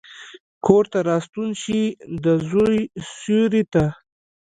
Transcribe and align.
کورته 0.65 0.99
راستون 1.09 1.49
شي، 1.61 1.81
دزوی 2.23 2.77
سیورې 3.15 3.63
ته، 3.73 3.83